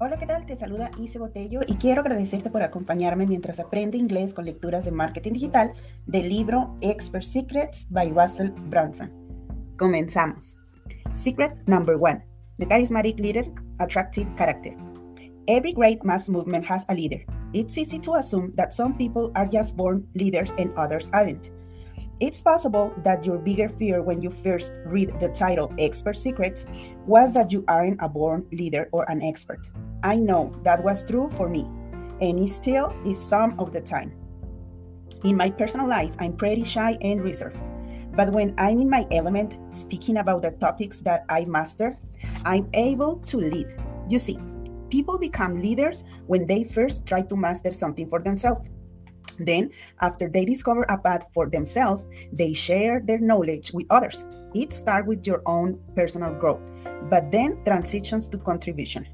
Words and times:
Hola, 0.00 0.16
¿qué 0.16 0.26
tal? 0.26 0.46
Te 0.46 0.54
saluda 0.54 0.92
Ise 0.96 1.18
Botello 1.18 1.58
y 1.66 1.74
quiero 1.74 2.02
agradecerte 2.02 2.50
por 2.50 2.62
acompañarme 2.62 3.26
mientras 3.26 3.58
aprende 3.58 3.98
inglés 3.98 4.32
con 4.32 4.44
lecturas 4.44 4.84
de 4.84 4.92
marketing 4.92 5.32
digital 5.32 5.72
del 6.06 6.28
libro 6.28 6.76
Expert 6.82 7.24
Secrets 7.24 7.88
by 7.90 8.12
Russell 8.12 8.52
Brunson. 8.68 9.10
Comenzamos. 9.76 10.56
Secret 11.10 11.50
number 11.66 11.96
one 11.96 12.22
The 12.58 12.66
charismatic 12.66 13.18
leader, 13.18 13.52
attractive 13.80 14.28
character. 14.36 14.76
Every 15.48 15.72
great 15.72 16.04
mass 16.04 16.28
movement 16.28 16.64
has 16.70 16.84
a 16.88 16.94
leader. 16.94 17.24
It's 17.52 17.76
easy 17.76 17.98
to 17.98 18.14
assume 18.14 18.52
that 18.54 18.72
some 18.72 18.96
people 18.96 19.32
are 19.34 19.48
just 19.48 19.76
born 19.76 20.06
leaders 20.14 20.54
and 20.58 20.72
others 20.76 21.10
aren't. 21.12 21.50
It's 22.20 22.40
possible 22.40 22.94
that 23.02 23.24
your 23.24 23.38
bigger 23.38 23.68
fear 23.68 24.02
when 24.02 24.22
you 24.22 24.30
first 24.30 24.74
read 24.86 25.18
the 25.18 25.28
title 25.28 25.72
Expert 25.76 26.16
Secrets 26.16 26.66
was 27.04 27.34
that 27.34 27.50
you 27.50 27.64
aren't 27.66 28.00
a 28.00 28.08
born 28.08 28.46
leader 28.52 28.88
or 28.92 29.04
an 29.10 29.22
expert. 29.22 29.68
I 30.02 30.16
know 30.16 30.54
that 30.62 30.82
was 30.82 31.04
true 31.04 31.28
for 31.30 31.48
me, 31.48 31.62
and 32.20 32.38
it 32.38 32.48
still 32.48 32.94
is 33.04 33.18
some 33.20 33.58
of 33.58 33.72
the 33.72 33.80
time. 33.80 34.12
In 35.24 35.36
my 35.36 35.50
personal 35.50 35.88
life, 35.88 36.14
I'm 36.20 36.36
pretty 36.36 36.62
shy 36.62 36.96
and 37.02 37.22
reserved. 37.22 37.58
But 38.12 38.32
when 38.32 38.54
I'm 38.58 38.78
in 38.80 38.90
my 38.90 39.06
element, 39.10 39.58
speaking 39.70 40.18
about 40.18 40.42
the 40.42 40.52
topics 40.52 41.00
that 41.00 41.24
I 41.28 41.44
master, 41.44 41.98
I'm 42.44 42.68
able 42.74 43.18
to 43.26 43.36
lead. 43.38 43.74
You 44.08 44.18
see, 44.18 44.38
people 44.90 45.18
become 45.18 45.60
leaders 45.60 46.04
when 46.26 46.46
they 46.46 46.64
first 46.64 47.06
try 47.06 47.22
to 47.22 47.36
master 47.36 47.72
something 47.72 48.08
for 48.08 48.20
themselves. 48.20 48.68
Then, 49.40 49.70
after 50.00 50.28
they 50.28 50.44
discover 50.44 50.82
a 50.88 50.98
path 50.98 51.26
for 51.32 51.48
themselves, 51.48 52.04
they 52.32 52.52
share 52.52 53.00
their 53.00 53.18
knowledge 53.18 53.72
with 53.72 53.86
others. 53.90 54.26
It 54.54 54.72
starts 54.72 55.06
with 55.06 55.26
your 55.26 55.42
own 55.46 55.78
personal 55.94 56.34
growth, 56.34 56.62
but 57.10 57.30
then 57.30 57.62
transitions 57.64 58.28
to 58.30 58.38
contribution. 58.38 59.06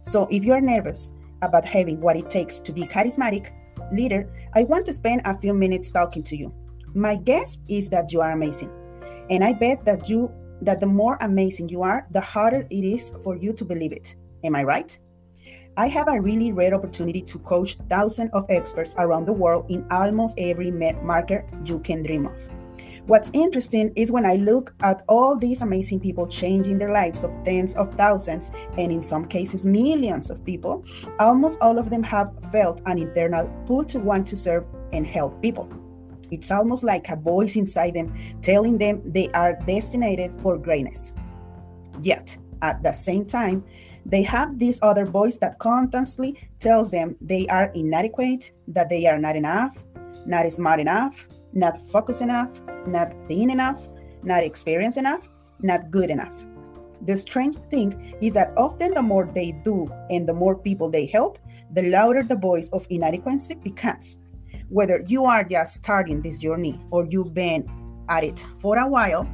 So, 0.00 0.26
if 0.30 0.44
you 0.44 0.52
are 0.52 0.60
nervous 0.60 1.12
about 1.42 1.64
having 1.64 2.00
what 2.00 2.16
it 2.16 2.30
takes 2.30 2.58
to 2.60 2.72
be 2.72 2.82
a 2.82 2.86
charismatic 2.86 3.50
leader, 3.92 4.30
I 4.54 4.64
want 4.64 4.86
to 4.86 4.92
spend 4.92 5.22
a 5.24 5.38
few 5.38 5.54
minutes 5.54 5.92
talking 5.92 6.22
to 6.24 6.36
you. 6.36 6.54
My 6.94 7.16
guess 7.16 7.58
is 7.68 7.88
that 7.90 8.12
you 8.12 8.20
are 8.20 8.32
amazing, 8.32 8.70
and 9.30 9.44
I 9.44 9.52
bet 9.52 9.84
that 9.84 10.08
you 10.08 10.32
that 10.62 10.80
the 10.80 10.86
more 10.86 11.16
amazing 11.20 11.68
you 11.68 11.82
are, 11.82 12.06
the 12.10 12.20
harder 12.20 12.66
it 12.70 12.84
is 12.84 13.12
for 13.24 13.36
you 13.36 13.52
to 13.54 13.64
believe 13.64 13.92
it. 13.92 14.14
Am 14.44 14.54
I 14.54 14.62
right? 14.62 14.98
I 15.76 15.86
have 15.88 16.08
a 16.08 16.20
really 16.20 16.52
rare 16.52 16.74
opportunity 16.74 17.22
to 17.22 17.38
coach 17.38 17.76
thousands 17.88 18.30
of 18.34 18.44
experts 18.50 18.94
around 18.98 19.26
the 19.26 19.32
world 19.32 19.70
in 19.70 19.86
almost 19.90 20.38
every 20.38 20.70
market 20.70 21.44
you 21.64 21.78
can 21.78 22.02
dream 22.02 22.26
of. 22.26 22.59
What's 23.06 23.30
interesting 23.32 23.92
is 23.96 24.12
when 24.12 24.26
I 24.26 24.36
look 24.36 24.74
at 24.82 25.02
all 25.08 25.36
these 25.36 25.62
amazing 25.62 26.00
people 26.00 26.26
changing 26.26 26.78
their 26.78 26.92
lives 26.92 27.24
of 27.24 27.32
tens 27.44 27.74
of 27.74 27.94
thousands, 27.94 28.52
and 28.76 28.92
in 28.92 29.02
some 29.02 29.26
cases, 29.26 29.66
millions 29.66 30.30
of 30.30 30.44
people, 30.44 30.84
almost 31.18 31.58
all 31.60 31.78
of 31.78 31.90
them 31.90 32.02
have 32.02 32.30
felt 32.52 32.82
an 32.86 32.98
internal 32.98 33.48
pull 33.66 33.84
to 33.86 33.98
want 33.98 34.26
to 34.28 34.36
serve 34.36 34.64
and 34.92 35.06
help 35.06 35.40
people. 35.42 35.68
It's 36.30 36.50
almost 36.50 36.84
like 36.84 37.08
a 37.08 37.16
voice 37.16 37.56
inside 37.56 37.94
them 37.94 38.14
telling 38.42 38.78
them 38.78 39.02
they 39.04 39.28
are 39.30 39.58
destined 39.66 40.40
for 40.40 40.56
greatness. 40.56 41.12
Yet, 42.00 42.38
at 42.62 42.82
the 42.82 42.92
same 42.92 43.24
time, 43.24 43.64
they 44.06 44.22
have 44.22 44.58
this 44.58 44.78
other 44.82 45.04
voice 45.04 45.38
that 45.38 45.58
constantly 45.58 46.36
tells 46.58 46.90
them 46.90 47.16
they 47.20 47.46
are 47.48 47.72
inadequate, 47.74 48.52
that 48.68 48.88
they 48.88 49.06
are 49.06 49.18
not 49.18 49.36
enough, 49.36 49.82
not 50.26 50.46
smart 50.52 50.80
enough, 50.80 51.28
not 51.52 51.80
focused 51.80 52.22
enough, 52.22 52.60
not 52.86 53.14
thin 53.28 53.50
enough, 53.50 53.88
not 54.22 54.42
experienced 54.42 54.98
enough, 54.98 55.28
not 55.60 55.90
good 55.90 56.10
enough. 56.10 56.46
The 57.06 57.16
strange 57.16 57.56
thing 57.70 58.16
is 58.20 58.32
that 58.32 58.52
often 58.56 58.94
the 58.94 59.02
more 59.02 59.30
they 59.34 59.52
do 59.64 59.90
and 60.10 60.28
the 60.28 60.34
more 60.34 60.56
people 60.56 60.90
they 60.90 61.06
help, 61.06 61.38
the 61.72 61.90
louder 61.90 62.22
the 62.22 62.36
voice 62.36 62.68
of 62.70 62.86
inadequacy 62.90 63.54
becomes. 63.54 64.18
Whether 64.68 65.04
you 65.06 65.24
are 65.24 65.42
just 65.42 65.74
starting 65.74 66.20
this 66.20 66.38
journey 66.38 66.80
or 66.90 67.06
you've 67.08 67.34
been 67.34 67.68
at 68.08 68.24
it 68.24 68.46
for 68.58 68.78
a 68.78 68.86
while, 68.86 69.26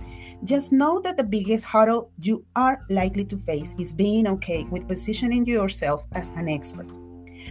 just 0.44 0.72
know 0.72 1.00
that 1.00 1.16
the 1.16 1.24
biggest 1.24 1.64
hurdle 1.64 2.10
you 2.20 2.44
are 2.54 2.80
likely 2.88 3.24
to 3.24 3.36
face 3.36 3.74
is 3.78 3.94
being 3.94 4.28
okay 4.28 4.64
with 4.64 4.86
positioning 4.86 5.46
yourself 5.46 6.06
as 6.12 6.28
an 6.36 6.48
expert. 6.48 6.86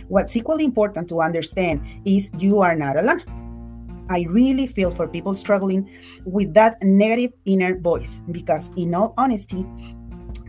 What's 0.07 0.35
equally 0.35 0.66
important 0.66 1.09
to 1.09 1.22
understand 1.22 1.85
is 2.06 2.29
you 2.38 2.61
are 2.61 2.75
not 2.75 2.97
alone. 2.97 3.23
I 4.09 4.25
really 4.29 4.67
feel 4.67 4.91
for 4.91 5.07
people 5.07 5.33
struggling 5.33 5.89
with 6.25 6.53
that 6.53 6.77
negative 6.83 7.31
inner 7.45 7.77
voice 7.79 8.21
because, 8.31 8.69
in 8.77 8.93
all 8.93 9.13
honesty, 9.17 9.66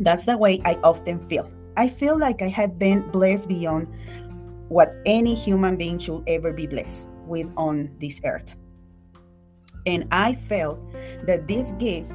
that's 0.01 0.27
the 0.27 0.37
way 0.37 0.61
I 0.65 0.75
often 0.85 1.27
feel. 1.29 1.51
I 1.77 1.89
feel 1.89 2.19
like 2.19 2.43
I 2.43 2.49
have 2.49 2.79
been 2.79 3.11
blessed 3.11 3.49
beyond 3.49 3.89
what 4.69 4.95
any 5.07 5.35
human 5.35 5.77
being 5.77 5.99
should 5.99 6.23
ever 6.27 6.53
be 6.53 6.67
blessed 6.67 7.09
with 7.27 7.47
on 7.57 7.91
this 7.99 8.21
earth. 8.25 8.57
And 9.87 10.09
I 10.11 10.35
felt 10.35 10.81
that 11.27 11.47
this 11.47 11.73
gift 11.73 12.13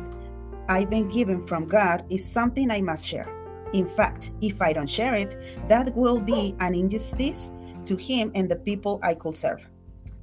I've 0.67 0.89
been 0.89 1.09
given 1.09 1.45
from 1.47 1.67
God 1.67 2.05
is 2.09 2.23
something 2.23 2.69
I 2.69 2.81
must 2.81 3.07
share. 3.07 3.29
In 3.73 3.87
fact, 3.87 4.31
if 4.41 4.61
I 4.61 4.73
don't 4.73 4.89
share 4.89 5.15
it, 5.15 5.37
that 5.69 5.95
will 5.95 6.19
be 6.19 6.55
an 6.59 6.75
injustice 6.75 7.51
to 7.85 7.95
Him 7.95 8.31
and 8.35 8.49
the 8.49 8.57
people 8.57 8.99
I 9.01 9.13
could 9.13 9.35
serve. 9.35 9.67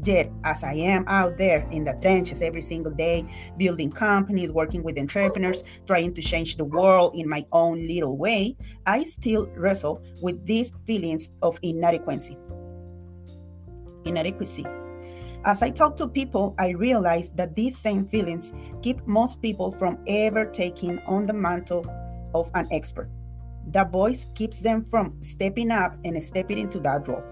Yet, 0.00 0.31
as 0.44 0.62
I 0.62 0.75
am 0.75 1.04
out 1.09 1.38
there 1.38 1.66
in 1.70 1.84
the 1.84 1.94
trenches 1.94 2.41
every 2.41 2.60
single 2.60 2.92
day, 2.92 3.25
building 3.56 3.91
companies, 3.91 4.53
working 4.53 4.82
with 4.84 4.98
entrepreneurs, 4.98 5.64
trying 5.86 6.14
to 6.14 6.22
change 6.22 6.56
the 6.56 6.64
world 6.64 7.16
in 7.16 7.28
my 7.28 7.44
own 7.53 7.78
little 7.78 8.16
way, 8.16 8.56
I 8.86 9.03
still 9.03 9.48
wrestle 9.56 10.03
with 10.22 10.47
these 10.47 10.72
feelings 10.86 11.31
of 11.42 11.59
inadequacy. 11.62 12.36
Inadequacy. 14.04 14.64
As 15.44 15.62
I 15.62 15.70
talk 15.70 15.97
to 15.97 16.09
people, 16.09 16.54
I 16.59 16.70
realize 16.70 17.30
that 17.32 17.56
these 17.56 17.76
same 17.76 18.06
feelings 18.06 18.53
keep 18.82 19.04
most 19.06 19.42
people 19.42 19.72
from 19.72 19.98
ever 20.06 20.44
taking 20.44 20.98
on 21.06 21.26
the 21.26 21.32
mantle 21.32 21.86
of 22.34 22.50
an 22.54 22.69
expert. 22.70 23.09
That 23.69 23.91
voice 23.91 24.26
keeps 24.34 24.60
them 24.60 24.82
from 24.82 25.20
stepping 25.22 25.70
up 25.70 25.97
and 26.04 26.22
stepping 26.22 26.59
into 26.59 26.80
that 26.80 27.06
role. 27.06 27.22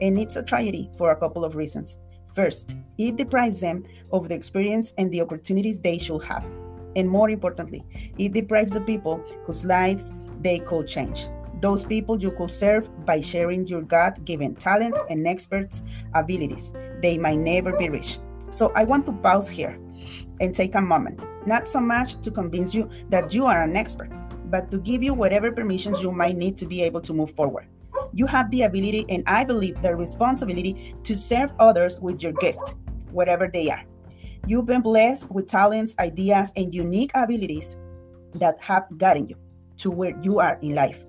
And 0.00 0.18
it's 0.18 0.36
a 0.36 0.42
tragedy 0.42 0.90
for 0.96 1.10
a 1.10 1.16
couple 1.16 1.44
of 1.44 1.56
reasons. 1.56 1.98
First, 2.34 2.76
it 2.98 3.16
deprives 3.16 3.60
them 3.60 3.84
of 4.12 4.28
the 4.28 4.34
experience 4.34 4.92
and 4.98 5.10
the 5.10 5.22
opportunities 5.22 5.80
they 5.80 5.98
should 5.98 6.22
have. 6.24 6.44
And 6.96 7.08
more 7.08 7.30
importantly, 7.30 7.84
it 8.18 8.32
deprives 8.32 8.74
the 8.74 8.80
people 8.80 9.24
whose 9.44 9.64
lives 9.64 10.12
they 10.40 10.58
could 10.58 10.86
change 10.86 11.28
those 11.60 11.84
people 11.84 12.20
you 12.20 12.30
could 12.30 12.50
serve 12.50 12.88
by 13.06 13.20
sharing 13.20 13.66
your 13.66 13.82
God 13.82 14.24
given 14.24 14.54
talents 14.54 15.02
and 15.08 15.26
experts' 15.26 15.84
abilities. 16.14 16.72
They 17.02 17.18
might 17.18 17.38
never 17.38 17.76
be 17.76 17.88
rich. 17.88 18.18
So 18.50 18.72
I 18.74 18.84
want 18.84 19.06
to 19.06 19.12
pause 19.12 19.48
here 19.48 19.78
and 20.40 20.54
take 20.54 20.74
a 20.74 20.82
moment, 20.82 21.24
not 21.46 21.68
so 21.68 21.80
much 21.80 22.20
to 22.22 22.30
convince 22.30 22.74
you 22.74 22.88
that 23.08 23.34
you 23.34 23.46
are 23.46 23.62
an 23.62 23.76
expert, 23.76 24.10
but 24.50 24.70
to 24.70 24.78
give 24.78 25.02
you 25.02 25.14
whatever 25.14 25.50
permissions 25.50 26.00
you 26.02 26.12
might 26.12 26.36
need 26.36 26.56
to 26.58 26.66
be 26.66 26.82
able 26.82 27.00
to 27.00 27.12
move 27.12 27.34
forward. 27.34 27.66
You 28.12 28.26
have 28.26 28.50
the 28.50 28.62
ability, 28.62 29.06
and 29.08 29.22
I 29.26 29.44
believe 29.44 29.80
the 29.82 29.94
responsibility, 29.94 30.94
to 31.04 31.16
serve 31.16 31.52
others 31.58 32.00
with 32.00 32.22
your 32.22 32.32
gift, 32.32 32.74
whatever 33.10 33.48
they 33.52 33.70
are. 33.70 33.84
You've 34.46 34.66
been 34.66 34.82
blessed 34.82 35.30
with 35.30 35.48
talents, 35.48 35.94
ideas, 35.98 36.52
and 36.56 36.72
unique 36.72 37.10
abilities 37.14 37.76
that 38.34 38.60
have 38.60 38.86
gotten 38.96 39.28
you 39.28 39.36
to 39.78 39.90
where 39.90 40.16
you 40.22 40.38
are 40.38 40.58
in 40.62 40.74
life. 40.74 41.04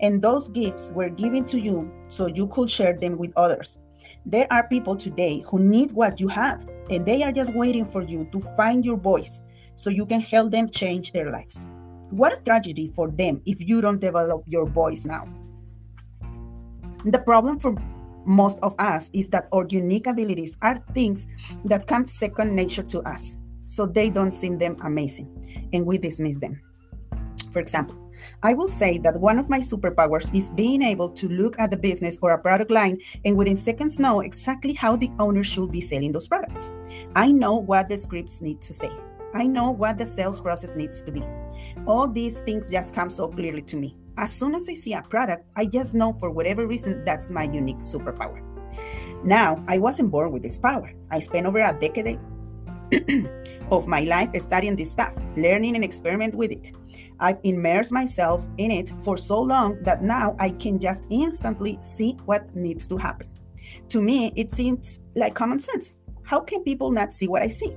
And 0.00 0.22
those 0.22 0.48
gifts 0.50 0.90
were 0.92 1.08
given 1.08 1.44
to 1.46 1.58
you 1.58 1.90
so 2.08 2.26
you 2.26 2.46
could 2.48 2.70
share 2.70 2.96
them 2.96 3.16
with 3.16 3.32
others. 3.36 3.78
There 4.24 4.46
are 4.52 4.68
people 4.68 4.96
today 4.96 5.44
who 5.48 5.58
need 5.58 5.92
what 5.92 6.20
you 6.20 6.28
have, 6.28 6.66
and 6.90 7.04
they 7.04 7.22
are 7.22 7.32
just 7.32 7.54
waiting 7.54 7.86
for 7.86 8.02
you 8.02 8.28
to 8.32 8.40
find 8.56 8.84
your 8.84 8.96
voice 8.96 9.42
so 9.74 9.90
you 9.90 10.06
can 10.06 10.20
help 10.20 10.52
them 10.52 10.68
change 10.68 11.12
their 11.12 11.30
lives. 11.30 11.68
What 12.10 12.32
a 12.32 12.42
tragedy 12.42 12.92
for 12.94 13.10
them 13.10 13.42
if 13.46 13.60
you 13.60 13.80
don't 13.80 14.00
develop 14.00 14.44
your 14.46 14.66
voice 14.66 15.04
now. 15.04 15.26
The 17.06 17.20
problem 17.20 17.60
for 17.60 17.76
most 18.24 18.58
of 18.64 18.74
us 18.80 19.10
is 19.12 19.28
that 19.28 19.46
our 19.52 19.64
unique 19.68 20.08
abilities 20.08 20.56
are 20.60 20.76
things 20.92 21.28
that 21.64 21.86
come 21.86 22.04
second 22.04 22.54
nature 22.54 22.82
to 22.82 23.00
us, 23.02 23.36
so 23.64 23.86
they 23.86 24.10
don't 24.10 24.32
seem 24.32 24.58
them 24.58 24.76
amazing, 24.82 25.68
and 25.72 25.86
we 25.86 25.98
dismiss 25.98 26.40
them. 26.40 26.60
For 27.52 27.60
example, 27.60 27.96
I 28.42 28.54
will 28.54 28.68
say 28.68 28.98
that 28.98 29.20
one 29.20 29.38
of 29.38 29.48
my 29.48 29.60
superpowers 29.60 30.34
is 30.34 30.50
being 30.50 30.82
able 30.82 31.08
to 31.10 31.28
look 31.28 31.56
at 31.60 31.70
the 31.70 31.76
business 31.76 32.18
or 32.22 32.32
a 32.32 32.38
product 32.38 32.72
line 32.72 32.98
and 33.24 33.36
within 33.36 33.56
seconds 33.56 34.00
know 34.00 34.18
exactly 34.20 34.72
how 34.72 34.96
the 34.96 35.10
owner 35.20 35.44
should 35.44 35.70
be 35.70 35.80
selling 35.80 36.10
those 36.10 36.26
products. 36.26 36.72
I 37.14 37.30
know 37.30 37.54
what 37.54 37.88
the 37.88 37.98
scripts 37.98 38.42
need 38.42 38.60
to 38.62 38.72
say. 38.72 38.90
I 39.32 39.46
know 39.46 39.70
what 39.70 39.96
the 39.98 40.06
sales 40.06 40.40
process 40.40 40.74
needs 40.74 41.02
to 41.02 41.12
be. 41.12 41.22
All 41.86 42.08
these 42.08 42.40
things 42.40 42.68
just 42.68 42.96
come 42.96 43.10
so 43.10 43.28
clearly 43.28 43.62
to 43.62 43.76
me. 43.76 43.96
As 44.18 44.32
soon 44.32 44.54
as 44.54 44.68
I 44.68 44.74
see 44.74 44.94
a 44.94 45.02
product, 45.02 45.44
I 45.56 45.66
just 45.66 45.94
know 45.94 46.12
for 46.14 46.30
whatever 46.30 46.66
reason 46.66 47.04
that's 47.04 47.30
my 47.30 47.44
unique 47.44 47.78
superpower. 47.78 48.42
Now, 49.24 49.62
I 49.68 49.78
wasn't 49.78 50.10
born 50.10 50.32
with 50.32 50.42
this 50.42 50.58
power. 50.58 50.92
I 51.10 51.20
spent 51.20 51.46
over 51.46 51.58
a 51.58 51.76
decade 51.78 52.18
of 53.70 53.86
my 53.86 54.00
life 54.02 54.30
studying 54.40 54.76
this 54.76 54.90
stuff, 54.90 55.12
learning 55.36 55.74
and 55.74 55.84
experiment 55.84 56.34
with 56.34 56.52
it. 56.52 56.72
I've 57.20 57.38
immersed 57.42 57.92
myself 57.92 58.46
in 58.58 58.70
it 58.70 58.92
for 59.02 59.16
so 59.16 59.40
long 59.40 59.82
that 59.82 60.02
now 60.02 60.36
I 60.38 60.50
can 60.50 60.78
just 60.78 61.04
instantly 61.10 61.78
see 61.82 62.16
what 62.24 62.54
needs 62.54 62.88
to 62.88 62.96
happen. 62.96 63.28
To 63.88 64.00
me, 64.00 64.32
it 64.36 64.52
seems 64.52 65.00
like 65.14 65.34
common 65.34 65.58
sense. 65.58 65.96
How 66.22 66.40
can 66.40 66.62
people 66.62 66.90
not 66.90 67.12
see 67.12 67.28
what 67.28 67.42
I 67.42 67.48
see? 67.48 67.76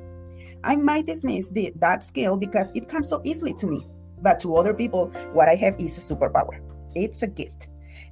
I 0.63 0.75
might 0.75 1.05
dismiss 1.05 1.49
the, 1.49 1.73
that 1.77 2.03
skill 2.03 2.37
because 2.37 2.71
it 2.75 2.87
comes 2.87 3.09
so 3.09 3.21
easily 3.23 3.53
to 3.55 3.67
me. 3.67 3.87
But 4.21 4.39
to 4.39 4.55
other 4.55 4.73
people, 4.73 5.07
what 5.33 5.49
I 5.49 5.55
have 5.55 5.75
is 5.79 5.97
a 5.97 6.15
superpower. 6.15 6.59
It's 6.95 7.21
a 7.21 7.27
gift. 7.27 7.67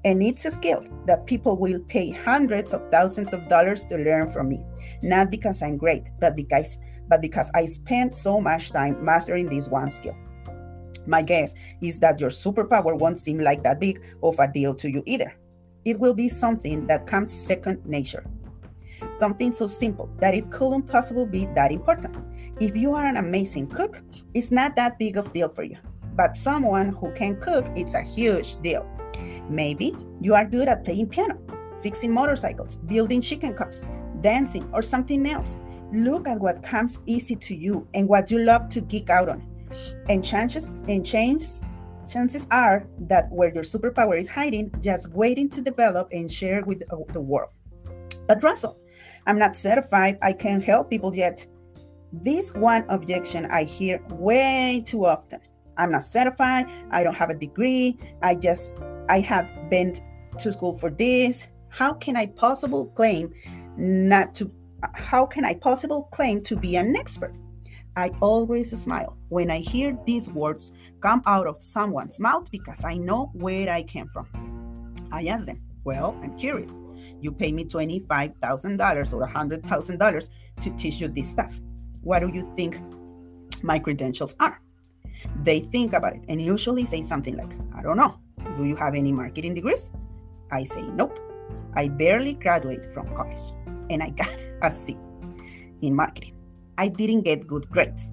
And 0.06 0.22
it's 0.22 0.46
a 0.46 0.52
skill 0.52 0.84
that 1.06 1.26
people 1.26 1.58
will 1.58 1.80
pay 1.88 2.12
hundreds 2.12 2.72
of 2.74 2.90
thousands 2.92 3.34
of 3.34 3.50
dollars 3.50 3.86
to 3.86 3.98
learn 3.98 4.28
from 4.28 4.50
me. 4.50 4.64
Not 5.02 5.32
because 5.32 5.62
I'm 5.62 5.78
great, 5.78 6.04
but 6.20 6.36
because 6.36 6.78
but 7.10 7.22
because 7.22 7.50
I 7.56 7.66
spent 7.66 8.16
so 8.16 8.42
much 8.42 8.72
time 8.72 9.04
mastering 9.04 9.50
this 9.50 9.70
one 9.70 9.90
skill. 9.90 10.16
My 11.06 11.22
guess 11.22 11.56
is 11.82 12.02
that 12.02 12.20
your 12.20 12.30
superpower 12.30 12.98
won't 12.98 13.18
seem 13.18 13.40
like 13.40 13.64
that 13.64 13.80
big 13.80 14.04
of 14.22 14.38
a 14.40 14.48
deal 14.52 14.76
to 14.76 14.92
you 14.92 15.04
either. 15.06 15.34
It 15.86 16.00
will 16.00 16.14
be 16.14 16.28
something 16.28 16.86
that 16.88 17.08
comes 17.08 17.32
second 17.32 17.86
nature. 17.86 18.26
Something 19.14 19.54
so 19.54 19.68
simple 19.68 20.10
that 20.20 20.34
it 20.34 20.52
couldn't 20.52 20.84
possibly 20.84 21.26
be 21.26 21.46
that 21.56 21.72
important. 21.72 22.18
If 22.60 22.76
you 22.76 22.94
are 22.94 23.06
an 23.06 23.18
amazing 23.18 23.68
cook, 23.68 24.02
it's 24.34 24.52
not 24.52 24.76
that 24.76 25.00
big 25.00 25.16
of 25.16 25.28
a 25.28 25.34
deal 25.34 25.50
for 25.50 25.64
you. 25.64 25.78
But 26.18 26.36
someone 26.36 26.90
who 26.90 27.12
can 27.14 27.40
cook, 27.40 27.68
it's 27.76 27.94
a 27.94 28.02
huge 28.02 28.60
deal. 28.62 28.90
Maybe 29.50 29.96
you 30.20 30.34
are 30.34 30.46
good 30.46 30.68
at 30.68 30.84
playing 30.84 31.10
piano, 31.10 31.38
fixing 31.80 32.12
motorcycles, 32.12 32.76
building 32.76 33.22
chicken 33.22 33.54
cups, 33.54 33.86
dancing, 34.22 34.68
or 34.74 34.82
something 34.82 35.26
else. 35.28 35.58
Look 35.94 36.28
at 36.28 36.40
what 36.40 36.64
comes 36.64 37.00
easy 37.06 37.36
to 37.36 37.56
you 37.56 37.88
and 37.94 38.10
what 38.10 38.32
you 38.32 38.40
love 38.40 38.68
to 38.70 38.82
geek 38.82 39.10
out 39.10 39.30
on. 39.30 39.48
And 40.10 40.26
chances 40.26 40.66
and 40.90 41.06
changes 41.06 41.64
chances 42.08 42.48
are 42.52 42.88
that 43.02 43.30
where 43.32 43.54
your 43.54 43.64
superpower 43.64 44.18
is 44.18 44.30
hiding, 44.30 44.72
just 44.82 45.12
waiting 45.12 45.50
to 45.50 45.62
develop 45.62 46.08
and 46.12 46.32
share 46.32 46.64
with 46.64 46.84
the 47.14 47.22
world. 47.22 47.52
But 48.28 48.42
Russell, 48.42 48.80
I'm 49.26 49.38
not 49.38 49.56
certified. 49.56 50.18
I 50.22 50.34
can't 50.34 50.64
help 50.64 50.90
people 50.90 51.16
yet. 51.16 51.46
This 52.14 52.54
one 52.54 52.86
objection 52.88 53.46
I 53.46 53.64
hear 53.64 54.02
way 54.10 54.82
too 54.86 55.06
often. 55.06 55.42
I'm 55.78 55.92
not 55.92 56.04
certified. 56.04 56.68
I 56.92 57.04
don't 57.04 57.16
have 57.16 57.30
a 57.30 57.36
degree. 57.36 57.98
I 58.22 58.36
just, 58.36 58.76
I 59.10 59.20
have 59.22 59.48
been 59.70 59.96
to 60.38 60.52
school 60.52 60.78
for 60.78 60.90
this. 60.90 61.48
How 61.70 61.94
can 61.94 62.16
I 62.18 62.28
possibly 62.28 62.86
claim 62.96 63.34
not 63.78 64.34
to, 64.36 64.52
how 64.94 65.26
can 65.26 65.46
I 65.46 65.54
possibly 65.54 66.02
claim 66.12 66.42
to 66.44 66.56
be 66.56 66.76
an 66.76 66.96
expert? 66.96 67.34
I 67.96 68.12
always 68.22 68.80
smile 68.80 69.18
when 69.30 69.50
I 69.50 69.58
hear 69.58 69.98
these 70.06 70.30
words 70.30 70.72
come 71.02 71.24
out 71.26 71.48
of 71.48 71.64
someone's 71.64 72.20
mouth 72.20 72.50
because 72.52 72.84
I 72.84 72.96
know 72.98 73.32
where 73.34 73.70
I 73.70 73.82
came 73.82 74.08
from. 74.10 74.28
I 75.12 75.26
ask 75.26 75.48
them, 75.48 75.62
Well, 75.84 76.16
I'm 76.22 76.38
curious. 76.38 76.80
You 77.22 77.32
pay 77.32 77.52
me 77.52 77.66
$25,000 77.66 79.14
or 79.14 79.28
$100,000 79.28 80.30
to 80.62 80.70
teach 80.72 81.02
you 81.02 81.08
this 81.08 81.30
stuff. 81.30 81.60
What 82.02 82.20
do 82.20 82.30
you 82.32 82.54
think 82.56 82.80
my 83.64 83.80
credentials 83.80 84.36
are? 84.40 84.62
They 85.44 85.60
think 85.60 85.94
about 85.94 86.16
it 86.16 86.26
and 86.28 86.42
usually 86.42 86.86
say 86.86 87.02
something 87.02 87.38
like, 87.38 87.54
I 87.76 87.82
don't 87.82 87.98
know. 87.98 88.20
Do 88.58 88.66
you 88.66 88.76
have 88.76 88.96
any 88.96 89.12
marketing 89.12 89.54
degrees? 89.54 89.92
I 90.52 90.64
say, 90.64 90.82
Nope. 90.82 91.20
I 91.76 91.88
barely 91.88 92.34
graduated 92.34 92.92
from 92.94 93.14
college 93.16 93.38
and 93.90 94.02
I 94.02 94.10
got 94.10 94.36
a 94.62 94.72
C 94.72 94.98
in 95.82 95.96
marketing. 95.96 96.36
I 96.78 96.88
didn't 96.88 97.22
get 97.22 97.48
good 97.48 97.70
grades. 97.70 98.12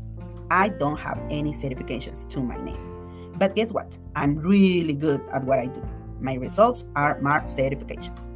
I 0.50 0.68
don't 0.68 0.98
have 0.98 1.20
any 1.30 1.52
certifications 1.52 2.28
to 2.30 2.40
my 2.40 2.56
name. 2.56 3.32
But 3.36 3.56
guess 3.56 3.72
what? 3.72 3.98
I'm 4.14 4.36
really 4.36 4.94
good 4.94 5.22
at 5.32 5.44
what 5.44 5.58
I 5.58 5.66
do. 5.66 5.82
My 6.20 6.34
results 6.34 6.88
are 6.94 7.20
my 7.20 7.40
certifications. 7.40 8.28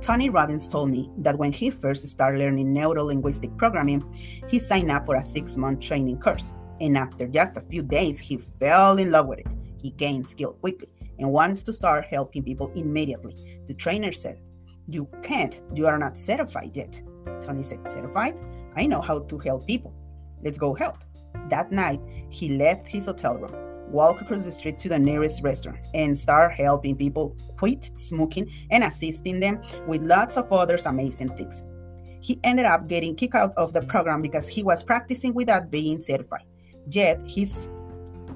Tony 0.00 0.30
Robbins 0.30 0.68
told 0.68 0.90
me 0.90 1.10
that 1.18 1.38
when 1.38 1.52
he 1.52 1.70
first 1.70 2.06
started 2.08 2.38
learning 2.38 2.72
neuro 2.72 3.04
linguistic 3.04 3.56
programming, 3.56 4.02
he 4.48 4.58
signed 4.58 4.90
up 4.90 5.06
for 5.06 5.16
a 5.16 5.22
six 5.22 5.56
month 5.56 5.80
training 5.80 6.18
course. 6.18 6.54
And 6.80 6.96
after 6.96 7.26
just 7.26 7.56
a 7.56 7.62
few 7.62 7.82
days, 7.82 8.18
he 8.18 8.38
fell 8.38 8.98
in 8.98 9.10
love 9.10 9.26
with 9.26 9.40
it. 9.40 9.54
He 9.78 9.90
gained 9.90 10.26
skill 10.26 10.54
quickly 10.54 10.88
and 11.18 11.30
wants 11.30 11.62
to 11.64 11.72
start 11.72 12.06
helping 12.06 12.42
people 12.42 12.72
immediately. 12.74 13.62
The 13.66 13.74
trainer 13.74 14.12
said, 14.12 14.40
You 14.88 15.08
can't, 15.22 15.60
you 15.74 15.86
are 15.86 15.98
not 15.98 16.16
certified 16.16 16.70
yet. 16.74 17.00
Tony 17.42 17.62
said, 17.62 17.88
Certified? 17.88 18.34
I 18.76 18.86
know 18.86 19.00
how 19.00 19.20
to 19.20 19.38
help 19.38 19.66
people. 19.66 19.94
Let's 20.42 20.58
go 20.58 20.74
help. 20.74 20.96
That 21.48 21.70
night, 21.70 22.00
he 22.30 22.56
left 22.56 22.88
his 22.88 23.06
hotel 23.06 23.36
room, 23.36 23.54
walked 23.92 24.22
across 24.22 24.44
the 24.44 24.52
street 24.52 24.78
to 24.80 24.88
the 24.88 24.98
nearest 24.98 25.42
restaurant, 25.42 25.78
and 25.94 26.16
started 26.16 26.54
helping 26.54 26.96
people 26.96 27.36
quit 27.58 27.90
smoking 27.96 28.50
and 28.70 28.84
assisting 28.84 29.40
them 29.40 29.60
with 29.86 30.02
lots 30.02 30.36
of 30.36 30.50
other 30.52 30.78
amazing 30.86 31.36
things. 31.36 31.62
He 32.22 32.38
ended 32.44 32.66
up 32.66 32.86
getting 32.86 33.16
kicked 33.16 33.34
out 33.34 33.52
of 33.56 33.72
the 33.72 33.82
program 33.82 34.22
because 34.22 34.46
he 34.46 34.62
was 34.62 34.82
practicing 34.82 35.34
without 35.34 35.70
being 35.70 36.00
certified. 36.00 36.44
Yet, 36.90 37.20
he's 37.26 37.68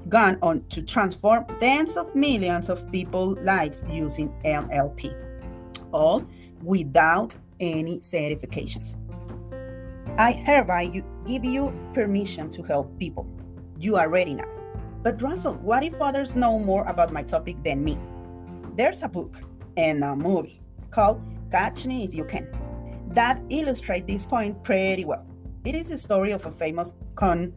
gone 0.09 0.37
on 0.41 0.63
to 0.69 0.81
transform 0.81 1.45
tens 1.59 1.97
of 1.97 2.13
millions 2.15 2.69
of 2.69 2.89
people's 2.91 3.37
lives 3.39 3.83
using 3.89 4.29
NLP, 4.43 5.13
all 5.91 6.25
without 6.61 7.35
any 7.59 7.99
certifications. 7.99 8.97
I 10.17 10.31
hereby 10.33 11.03
give 11.25 11.43
you 11.43 11.73
permission 11.93 12.51
to 12.51 12.63
help 12.63 12.97
people. 12.99 13.27
You 13.79 13.95
are 13.95 14.09
ready 14.09 14.35
now. 14.35 14.49
But 15.03 15.21
Russell, 15.21 15.55
what 15.55 15.83
if 15.83 15.93
others 16.01 16.35
know 16.35 16.57
more 16.59 16.85
about 16.85 17.11
my 17.11 17.23
topic 17.23 17.61
than 17.63 17.83
me? 17.83 17.97
There's 18.75 19.03
a 19.03 19.09
book 19.09 19.41
and 19.77 20.03
a 20.03 20.15
movie 20.15 20.61
called 20.91 21.21
Catch 21.51 21.85
Me 21.85 22.03
If 22.03 22.13
You 22.13 22.25
Can 22.25 22.47
that 23.15 23.41
illustrate 23.49 24.05
this 24.05 24.25
point 24.25 24.61
pretty 24.63 25.05
well. 25.05 25.25
It 25.63 25.73
is 25.73 25.89
the 25.89 25.97
story 25.97 26.31
of 26.31 26.45
a 26.45 26.51
famous 26.51 26.93
con 27.15 27.53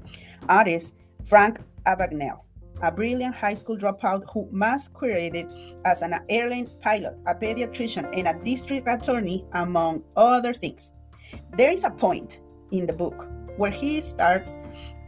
artist, 0.48 0.94
Frank 1.24 1.60
Abagnale, 1.86 2.40
a 2.82 2.92
brilliant 2.92 3.34
high 3.34 3.54
school 3.54 3.76
dropout 3.76 4.22
who 4.32 4.48
masqueraded 4.52 5.52
as 5.84 6.02
an 6.02 6.14
airline 6.28 6.68
pilot, 6.80 7.18
a 7.26 7.34
pediatrician, 7.34 8.08
and 8.16 8.28
a 8.28 8.44
district 8.44 8.88
attorney, 8.88 9.44
among 9.52 10.02
other 10.16 10.54
things. 10.54 10.92
There 11.56 11.70
is 11.72 11.84
a 11.84 11.90
point 11.90 12.40
in 12.70 12.86
the 12.86 12.92
book, 12.92 13.28
where 13.56 13.70
he 13.70 14.00
starts 14.00 14.58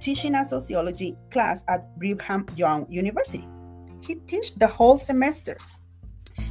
teaching 0.01 0.35
a 0.35 0.45
sociology 0.45 1.17
class 1.31 1.63
at 1.69 1.97
Brigham 1.99 2.47
Young 2.57 2.91
University. 2.91 3.47
He 4.03 4.17
teaches 4.17 4.55
the 4.55 4.67
whole 4.67 4.99
semester, 4.99 5.57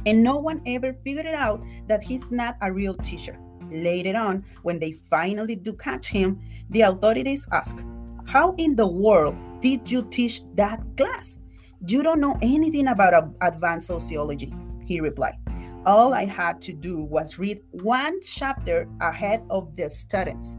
and 0.06 0.22
no 0.22 0.36
one 0.36 0.62
ever 0.66 0.94
figured 1.04 1.26
out 1.26 1.64
that 1.88 2.02
he's 2.02 2.30
not 2.30 2.56
a 2.62 2.72
real 2.72 2.94
teacher. 2.94 3.38
Later 3.70 4.16
on, 4.16 4.44
when 4.62 4.78
they 4.78 4.92
finally 4.92 5.56
do 5.56 5.72
catch 5.74 6.08
him, 6.08 6.40
the 6.70 6.82
authorities 6.82 7.46
ask, 7.52 7.84
How 8.30 8.54
in 8.58 8.76
the 8.76 8.86
world 8.86 9.34
did 9.60 9.90
you 9.90 10.02
teach 10.08 10.42
that 10.54 10.84
class? 10.96 11.40
You 11.84 12.04
don't 12.04 12.20
know 12.20 12.38
anything 12.42 12.86
about 12.86 13.34
advanced 13.40 13.88
sociology, 13.88 14.54
he 14.86 15.00
replied. 15.00 15.34
All 15.84 16.14
I 16.14 16.26
had 16.26 16.60
to 16.62 16.72
do 16.72 17.02
was 17.02 17.40
read 17.40 17.60
one 17.72 18.20
chapter 18.22 18.88
ahead 19.00 19.42
of 19.50 19.74
the 19.74 19.90
students. 19.90 20.58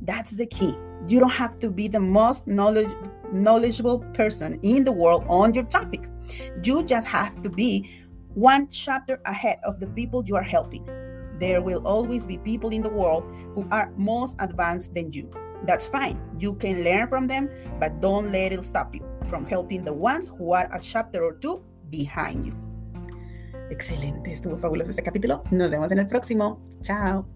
That's 0.00 0.38
the 0.38 0.46
key. 0.46 0.74
You 1.06 1.20
don't 1.20 1.28
have 1.28 1.58
to 1.58 1.70
be 1.70 1.86
the 1.86 2.00
most 2.00 2.46
knowledge, 2.46 2.88
knowledgeable 3.30 3.98
person 4.14 4.58
in 4.62 4.82
the 4.82 4.92
world 4.92 5.26
on 5.28 5.52
your 5.52 5.64
topic. 5.64 6.08
You 6.64 6.82
just 6.82 7.06
have 7.08 7.42
to 7.42 7.50
be 7.50 7.90
one 8.32 8.68
chapter 8.68 9.20
ahead 9.26 9.58
of 9.64 9.80
the 9.80 9.86
people 9.88 10.24
you 10.24 10.36
are 10.36 10.42
helping. 10.42 10.86
There 11.38 11.60
will 11.60 11.86
always 11.86 12.26
be 12.26 12.38
people 12.38 12.70
in 12.70 12.82
the 12.82 12.88
world 12.88 13.24
who 13.54 13.68
are 13.70 13.92
most 13.98 14.36
advanced 14.38 14.94
than 14.94 15.12
you. 15.12 15.30
That's 15.66 15.86
fine. 15.86 16.20
You 16.38 16.54
can 16.54 16.84
learn 16.84 17.08
from 17.08 17.26
them, 17.26 17.48
but 17.78 18.00
don't 18.00 18.32
let 18.32 18.52
it 18.52 18.64
stop 18.64 18.94
you 18.94 19.04
from 19.28 19.44
helping 19.44 19.84
the 19.84 19.92
ones 19.94 20.28
who 20.28 20.52
are 20.52 20.68
a 20.72 20.80
chapter 20.80 21.22
or 21.22 21.34
two 21.34 21.64
behind 21.90 22.46
you. 22.46 22.54
Excelente, 23.70 24.32
estuvo 24.32 24.58
fabuloso 24.58 24.90
este 24.90 25.02
capítulo. 25.02 25.42
Nos 25.50 25.70
vemos 25.70 25.90
en 25.92 25.98
el 25.98 26.06
próximo. 26.06 26.60
Chao. 26.82 27.26